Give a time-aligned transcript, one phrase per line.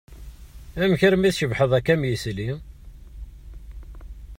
[0.81, 2.49] Amek armi d-tcebbḥeḍ akka am yisli?